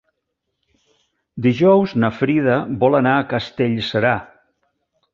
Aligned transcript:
Dijous 1.47 1.95
na 2.05 2.11
Frida 2.21 2.57
vol 2.85 3.01
anar 3.03 3.15
a 3.21 3.31
Castellserà. 3.37 4.19